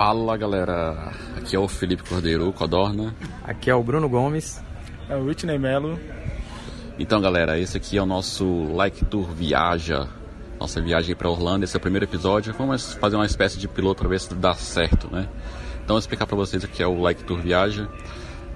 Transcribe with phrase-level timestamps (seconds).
[0.00, 3.14] Fala galera, aqui é o Felipe Cordeiro, Codorna.
[3.44, 4.58] Aqui é o Bruno Gomes.
[5.10, 6.00] É o Whitney Melo.
[6.98, 10.08] Então galera, esse aqui é o nosso Like Tour Viaja.
[10.58, 12.54] Nossa viagem para Orlando, esse é o primeiro episódio.
[12.54, 15.28] Vamos fazer uma espécie de piloto para ver se dá certo, né?
[15.84, 17.86] Então vou explicar para vocês o que é o Like Tour Viaja.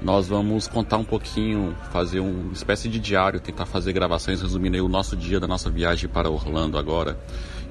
[0.00, 4.88] Nós vamos contar um pouquinho, fazer uma espécie de diário, tentar fazer gravações resumindo o
[4.88, 7.18] nosso dia da nossa viagem para Orlando agora.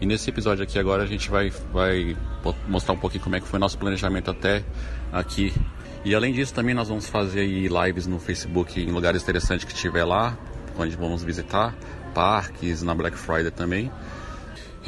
[0.02, 2.18] E nesse episódio aqui agora a gente vai, vai
[2.68, 4.64] mostrar um pouquinho como é que foi nosso planejamento até
[5.12, 5.53] aqui.
[6.03, 10.03] E além disso também nós vamos fazer lives no Facebook em lugares interessantes que tiver
[10.03, 10.38] lá,
[10.77, 11.73] onde vamos visitar,
[12.13, 13.91] parques, na Black Friday também.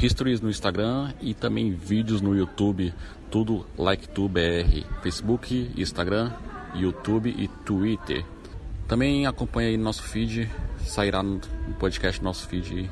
[0.00, 2.94] Histories no Instagram e também vídeos no YouTube,
[3.30, 6.32] tudo LikeTubeBR, Facebook, Instagram,
[6.74, 8.24] YouTube e Twitter.
[8.86, 10.48] Também acompanhe aí nosso feed,
[10.84, 11.40] sairá no
[11.78, 12.88] podcast nosso feed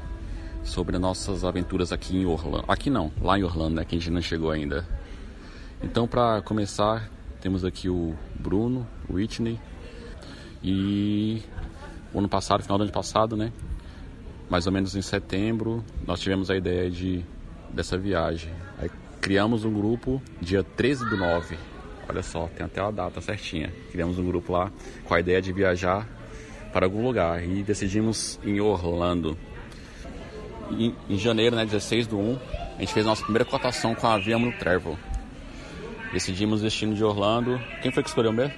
[0.67, 2.65] sobre nossas aventuras aqui em Orlando.
[2.69, 4.87] Aqui não, lá em Orlando, né, que a gente não chegou ainda.
[5.83, 7.09] Então, para começar,
[7.41, 9.59] temos aqui o Bruno, o Whitney
[10.63, 11.43] e
[12.13, 13.53] o ano passado, final do ano passado, né,
[14.51, 17.25] mais ou menos em setembro, nós tivemos a ideia de
[17.73, 18.53] dessa viagem.
[18.79, 18.91] Aí
[19.21, 21.57] criamos um grupo dia 13 do 9.
[22.09, 23.73] Olha só, tem até a data certinha.
[23.91, 24.71] Criamos um grupo lá
[25.05, 26.07] com a ideia de viajar
[26.73, 29.37] para algum lugar e decidimos em Orlando
[30.71, 32.39] em, em, janeiro, né, 16 do 1,
[32.77, 34.99] a gente fez a nossa primeira cotação com a Via Travel.
[36.13, 37.61] Decidimos o destino de Orlando.
[37.83, 38.55] Quem foi que escolheu mesmo?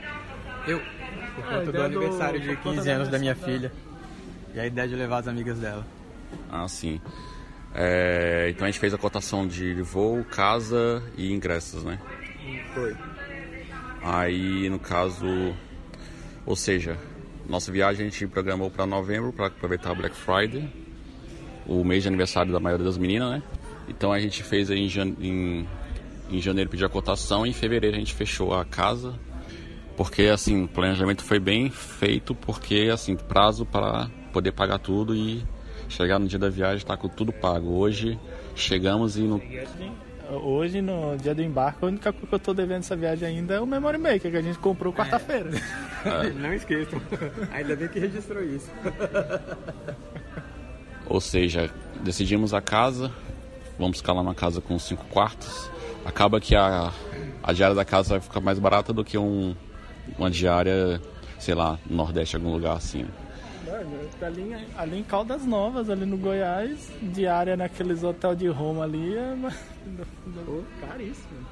[0.67, 0.81] Eu,
[1.35, 3.73] por conta do, do aniversário de 15 anos da minha filha.
[4.55, 5.87] E a ideia de levar as amigas dela.
[6.51, 7.01] Ah, sim.
[7.75, 11.99] É, então a gente fez a cotação de voo, casa e ingressos, né?
[12.75, 12.97] Foi.
[14.03, 15.55] Aí, no caso,
[16.47, 16.97] ou seja,
[17.49, 20.88] nossa viagem a gente programou para novembro para aproveitar a Black Friday
[21.69, 23.43] o mês de aniversário da maioria das meninas, né?
[23.89, 25.17] Então a gente fez aí em, jane...
[25.21, 25.69] em...
[26.31, 29.15] em janeiro pedir a cotação e em fevereiro a gente fechou a casa.
[29.97, 35.43] Porque assim, o planejamento foi bem feito, porque assim, prazo para poder pagar tudo e
[35.89, 37.73] chegar no dia da viagem tá com tudo pago.
[37.73, 38.19] Hoje
[38.55, 39.41] chegamos e no
[40.31, 43.55] Hoje, no dia do embarque, a única coisa que eu tô devendo essa viagem ainda
[43.55, 45.51] é o Memory Maker, que a gente comprou quarta-feira.
[46.05, 46.29] É.
[46.37, 47.01] Não esqueçam.
[47.51, 48.71] Ainda bem que registrou isso.
[51.09, 51.71] Ou seja,
[52.03, 53.11] decidimos a casa,
[53.79, 55.71] vamos ficar lá numa casa com cinco quartos.
[56.05, 56.93] Acaba que a,
[57.43, 59.55] a diária da casa vai ficar mais barata do que um,
[60.19, 61.01] uma diária,
[61.39, 63.07] sei lá, no Nordeste, algum lugar assim.
[64.21, 69.37] Ali, ali em Caldas Novas, ali no Goiás, diária naqueles hotel de Roma ali é
[70.89, 71.47] caríssimo.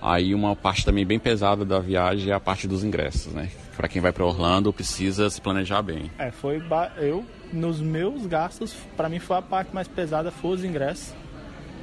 [0.00, 3.50] Aí uma parte também bem pesada da viagem é a parte dos ingressos, né?
[3.76, 6.10] Para quem vai para Orlando precisa se planejar bem.
[6.18, 6.62] É, foi
[6.96, 11.14] eu nos meus gastos, para mim foi a parte mais pesada, foi os ingressos.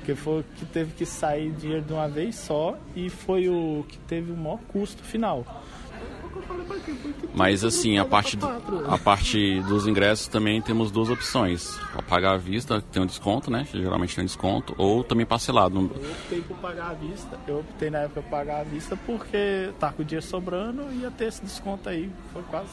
[0.04, 3.98] Que foi que teve que sair dinheiro de uma vez só e foi o que
[3.98, 5.64] teve o maior custo final.
[7.34, 8.48] Mas assim, a parte, do,
[8.88, 11.78] a parte dos ingressos também temos duas opções.
[12.08, 13.68] Pagar à vista, tem um desconto, né?
[13.74, 15.78] Geralmente tem um desconto, ou também parcelado.
[15.78, 17.40] Eu optei por pagar à vista.
[17.46, 21.00] Eu optei na época por pagar à vista porque tá com o dinheiro sobrando e
[21.00, 22.10] ia ter esse desconto aí.
[22.32, 22.70] Foi quase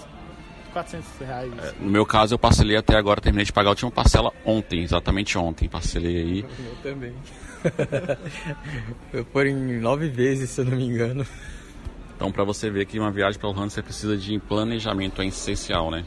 [0.73, 1.53] 400 reais.
[1.59, 4.83] É, no meu caso, eu parcelei até agora, terminei de pagar a última parcela ontem,
[4.83, 5.69] exatamente ontem.
[5.69, 6.41] Parcelei aí.
[6.43, 7.15] Eu também.
[9.13, 11.27] eu por em nove vezes, se eu não me engano.
[12.23, 15.91] Então, para você ver que uma viagem para Orlando você precisa de planejamento, é essencial,
[15.91, 16.05] né?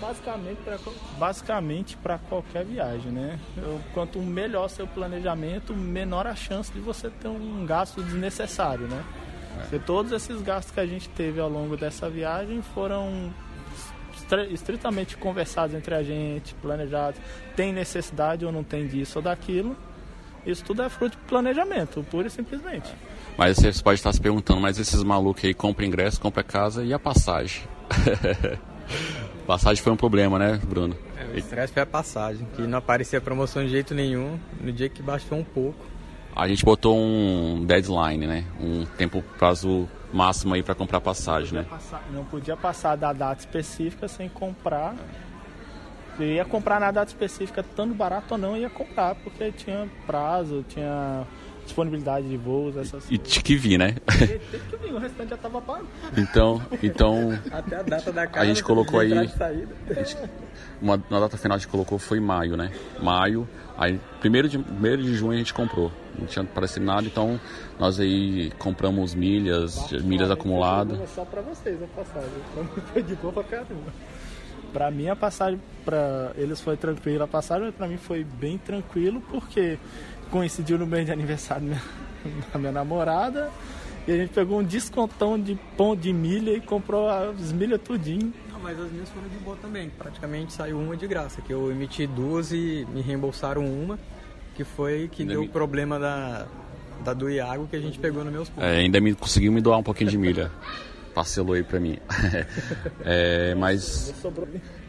[0.00, 0.78] Basicamente para
[1.18, 1.98] basicamente
[2.30, 3.38] qualquer viagem, né?
[3.58, 9.04] Eu, quanto melhor seu planejamento, menor a chance de você ter um gasto desnecessário, né?
[9.70, 9.78] É.
[9.80, 13.30] Todos esses gastos que a gente teve ao longo dessa viagem foram
[14.50, 17.20] estritamente conversados entre a gente, planejados,
[17.54, 19.76] tem necessidade ou não tem disso ou daquilo.
[20.46, 22.90] Isso tudo é fruto de planejamento, pura e simplesmente.
[23.36, 26.92] Mas você pode estar se perguntando, mas esses malucos aí compram ingresso, compram casa e
[26.92, 27.62] a passagem?
[29.46, 30.96] passagem foi um problema, né, Bruno?
[31.18, 34.88] É, o estresse foi a passagem, que não aparecia promoção de jeito nenhum, no dia
[34.88, 35.84] que baixou um pouco.
[36.34, 38.44] A gente botou um deadline, né?
[38.60, 41.68] Um tempo prazo máximo aí para comprar passagem, não né?
[41.68, 44.94] Passar, não podia passar da data específica sem comprar.
[46.18, 50.64] Eu ia comprar na data específica, tanto barato ou não, ia comprar, porque tinha prazo,
[50.68, 51.24] tinha
[51.64, 53.96] disponibilidade de voos, essas E tinha que vir, né?
[54.18, 55.86] Teve que vir, o restante já estava pago.
[56.16, 59.10] Então, então Até a data da casa, a gente colocou aí.
[59.10, 60.16] Gente,
[60.80, 62.70] uma, uma data final a gente colocou foi maio, né?
[63.02, 63.48] Maio.
[63.76, 65.90] Aí, primeiro de, primeiro de junho a gente comprou.
[66.18, 67.40] Não tinha aparecido nada, então
[67.78, 71.10] nós aí compramos milhas, Nossa, milhas acumuladas.
[71.10, 72.30] Só para vocês a passagem.
[72.52, 73.92] Pra mim foi de boa pra caramba.
[74.72, 78.58] Pra mim a passagem, para eles foi tranquilo a passagem, mas pra mim foi bem
[78.58, 79.78] tranquilo porque
[80.34, 81.80] coincidiu no mês de aniversário
[82.52, 83.52] da minha namorada.
[84.04, 88.34] E a gente pegou um descontão de pão de milha e comprou as milhas tudinho.
[88.52, 89.88] Não, mas as minhas foram de boa também.
[89.90, 93.96] Praticamente saiu uma de graça, que eu emiti duas e me reembolsaram uma,
[94.56, 95.50] que foi que ainda deu o me...
[95.50, 96.46] problema da,
[97.04, 98.64] da do Iago que a gente pegou no meus pontos.
[98.64, 100.50] É, ainda me conseguiu me doar um pouquinho de milha.
[101.14, 101.96] Parcelou aí pra mim.
[103.06, 104.12] é, mas.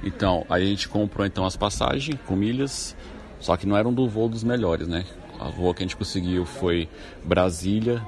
[0.03, 2.97] Então, aí a gente comprou então as passagens com milhas,
[3.39, 5.05] só que não eram do voo dos melhores, né?
[5.39, 6.87] A voo que a gente conseguiu foi
[7.23, 8.05] Brasília,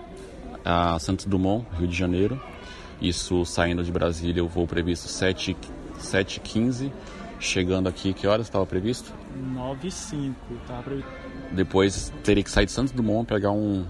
[0.63, 2.41] a Santos Dumont, Rio de Janeiro.
[3.01, 6.91] Isso saindo de Brasília, o voo previsto 7h15.
[7.39, 9.13] Chegando aqui, que horas estava previsto?
[9.35, 11.09] 9 h 05 estava previsto.
[11.51, 13.85] Depois teria que sair de Santos Dumont, pegar um,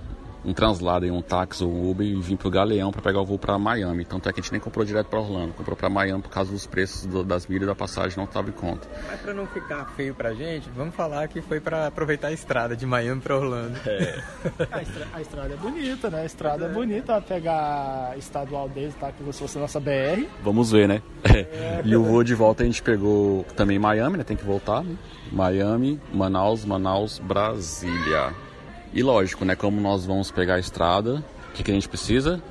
[0.48, 3.26] um translado em um táxi ou um Uber e vim pro Galeão para pegar o
[3.26, 4.06] voo para Miami.
[4.06, 6.50] Tanto é que a gente nem comprou direto para Orlando, comprou para Miami por causa
[6.50, 8.88] dos preços do, das milhas da passagem não estava em conta.
[9.10, 12.78] Mas para não ficar feio pra gente, vamos falar que foi para aproveitar a estrada
[12.78, 13.78] de Miami para Orlando.
[13.86, 14.24] É.
[14.72, 16.22] a, estrada, a, estrada, é bonita, né?
[16.22, 19.12] A estrada é, é bonita, pegar a estadual deles, tá?
[19.12, 20.26] Que se fosse a nossa BR.
[20.42, 21.02] Vamos ver, né?
[21.26, 21.82] É.
[21.84, 24.24] e o voo de volta a gente pegou também Miami, né?
[24.24, 24.96] Tem que voltar, né?
[25.30, 28.47] Miami, Manaus, Manaus, Brasília.
[28.94, 29.56] E lógico, né?
[29.56, 32.42] Como nós vamos pegar a estrada, o que, que a gente precisa?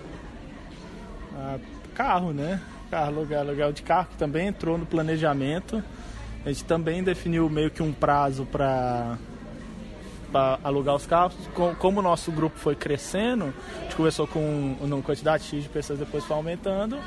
[1.35, 1.59] Ah,
[1.95, 2.61] carro, né?
[2.91, 5.83] Carro, aluguel, de carro, que também entrou no planejamento.
[6.45, 9.19] A gente também definiu meio que um prazo para
[10.63, 11.35] alugar os carros.
[11.79, 15.99] Como o nosso grupo foi crescendo, a gente começou com uma quantidade X de pessoas,
[15.99, 16.99] depois foi aumentando.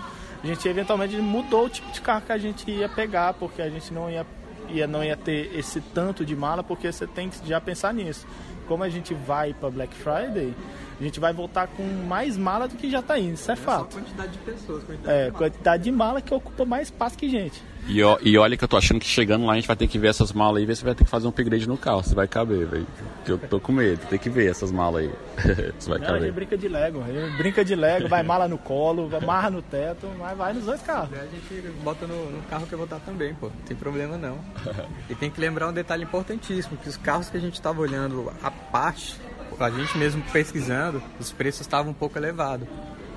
[0.44, 3.70] A gente eventualmente mudou o tipo de carro que a gente ia pegar, porque a
[3.70, 4.26] gente não ia,
[4.72, 8.26] ia, não ia ter esse tanto de mala, porque você tem que já pensar nisso.
[8.68, 10.54] Como a gente vai para Black Friday,
[11.00, 13.58] a gente vai voltar com mais mala do que já está indo, isso é, é
[13.58, 13.94] fato.
[13.94, 17.30] Só quantidade de pessoas, quantidade é, de quantidade de mala que ocupa mais espaço que
[17.30, 17.62] gente.
[17.88, 19.88] E, ó, e olha que eu tô achando que chegando lá a gente vai ter
[19.88, 22.04] que ver essas malas aí, ver se vai ter que fazer um upgrade no carro,
[22.04, 22.86] se vai caber, velho.
[23.26, 25.12] Eu tô com medo, tem que ver essas malas aí.
[25.80, 26.22] se vai Não, caber.
[26.22, 27.04] A gente brinca de Lego,
[27.38, 31.10] brinca de Lego, vai mala no colo, amarra no teto, mas vai nos dois carros.
[31.18, 33.48] A gente bota no, no carro que eu vou dar também, pô.
[33.48, 34.38] Não tem problema não.
[35.10, 38.32] e tem que lembrar um detalhe importantíssimo, que os carros que a gente tava olhando
[38.44, 39.18] a parte
[39.64, 42.68] a gente mesmo pesquisando, os preços estavam um pouco elevados.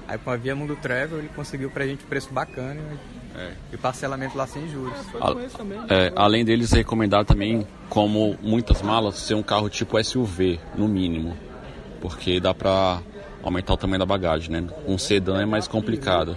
[0.07, 2.81] Aí com a Via Mundo Travel ele conseguiu pra gente um preço bacana
[3.37, 3.53] é.
[3.73, 4.93] e parcelamento lá sem juros.
[5.89, 10.89] É, é, além deles recomendar também, como muitas malas, ser um carro tipo SUV, no
[10.89, 11.37] mínimo.
[12.01, 13.01] Porque dá pra
[13.43, 14.69] aumentar o tamanho da bagagem, né?
[14.87, 16.37] Um sedã é mais complicado,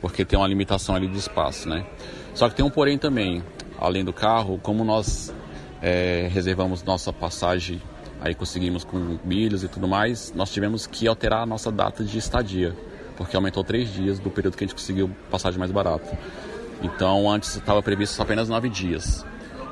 [0.00, 1.86] porque tem uma limitação ali de espaço, né?
[2.34, 3.42] Só que tem um porém também,
[3.78, 5.32] além do carro, como nós
[5.80, 7.80] é, reservamos nossa passagem
[8.20, 12.18] aí conseguimos com milhos e tudo mais, nós tivemos que alterar a nossa data de
[12.18, 12.74] estadia,
[13.16, 16.18] porque aumentou três dias do período que a gente conseguiu passagem mais barata.
[16.82, 19.24] Então antes estava previsto apenas nove dias.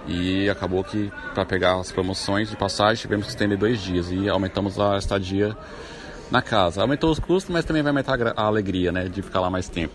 [0.09, 4.29] E acabou que para pegar as promoções de passagem tivemos que estender dois dias e
[4.29, 5.57] aumentamos a estadia
[6.31, 6.81] na casa.
[6.81, 9.95] Aumentou os custos, mas também vai aumentar a alegria, né, de ficar lá mais tempo.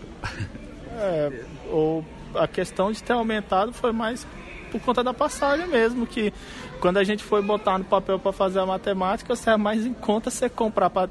[0.98, 1.32] É,
[1.70, 2.04] ou
[2.34, 4.26] a questão de ter aumentado foi mais
[4.72, 6.32] por conta da passagem mesmo, que
[6.80, 10.30] quando a gente foi botar no papel para fazer a matemática, sai mais em conta
[10.30, 11.10] você comprar para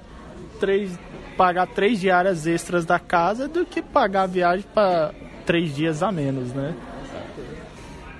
[0.60, 0.98] três,
[1.38, 5.13] pagar três diárias extras da casa do que pagar a viagem para
[5.46, 6.75] três dias a menos, né?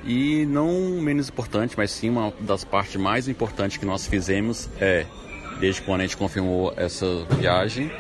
[0.04, 0.72] E não
[1.02, 5.06] menos importante, mas sim uma das partes mais importantes que nós fizemos é,
[5.60, 7.06] desde quando a gente confirmou essa
[7.38, 7.92] viagem,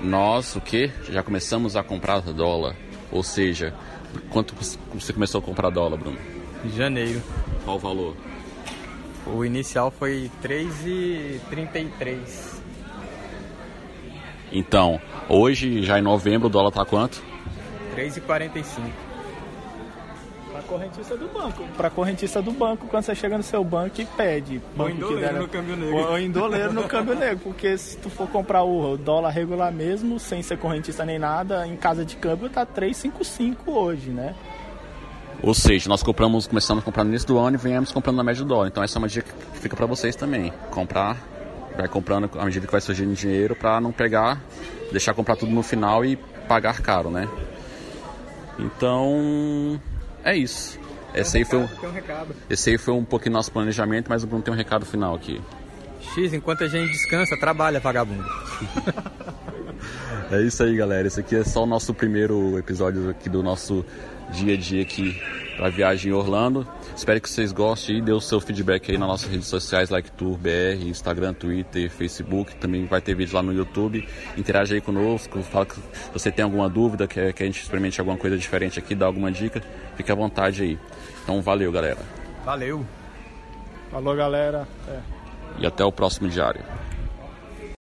[0.00, 0.92] nós o que?
[1.10, 2.76] Já começamos a comprar dólar.
[3.10, 3.74] Ou seja,
[4.30, 4.54] quanto
[4.94, 6.37] você começou a comprar dólar, Bruno?
[6.76, 7.22] Janeiro.
[7.64, 8.16] Qual o valor?
[9.26, 12.58] O inicial foi 3,33.
[14.50, 14.98] Então,
[15.28, 17.22] hoje, já em novembro, o dólar tá quanto?
[17.94, 18.64] 3,45.
[20.50, 21.62] Para correntista do banco.
[21.76, 24.60] Para correntista do banco, quando você chega no seu banco e pede.
[24.74, 25.96] Banco ou em doleiro no câmbio negro.
[25.96, 27.40] Ou em doleiro no câmbio negro.
[27.44, 31.76] Porque se tu for comprar o dólar regular mesmo, sem ser correntista nem nada, em
[31.76, 34.34] casa de câmbio tá 3,55 hoje, né?
[35.42, 38.24] Ou seja, nós compramos, começamos a comprar no início do ano e viemos comprando na
[38.24, 38.68] média do dólar.
[38.68, 40.52] Então essa é uma dica que fica para vocês também.
[40.70, 41.16] Comprar,
[41.76, 44.40] vai comprando à medida que vai surgindo dinheiro para não pegar,
[44.90, 46.16] deixar comprar tudo no final e
[46.48, 47.28] pagar caro, né?
[48.58, 49.80] Então,
[50.24, 50.78] é isso.
[51.14, 51.68] Esse aí, foi um,
[52.50, 55.40] esse aí foi um pouquinho nosso planejamento, mas o Bruno tem um recado final aqui.
[56.14, 58.24] X, enquanto a gente descansa, trabalha, vagabundo.
[60.30, 61.06] é isso aí, galera.
[61.06, 63.84] Esse aqui é só o nosso primeiro episódio aqui do nosso
[64.30, 65.20] dia a dia aqui
[65.56, 66.66] para viagem em Orlando.
[66.94, 70.10] Espero que vocês gostem e dê o seu feedback aí nas nossas redes sociais, like
[70.12, 72.54] Tour BR, Instagram, Twitter, Facebook.
[72.56, 74.06] Também vai ter vídeo lá no YouTube.
[74.36, 75.76] Interage aí conosco, fala que
[76.12, 79.32] você tem alguma dúvida, quer que a gente experimente alguma coisa diferente aqui, dá alguma
[79.32, 79.62] dica,
[79.96, 80.78] fique à vontade aí.
[81.22, 81.98] Então valeu, galera.
[82.44, 82.84] Valeu.
[83.90, 84.68] Falou, galera.
[84.88, 84.98] É.
[85.58, 86.60] E até o próximo diário.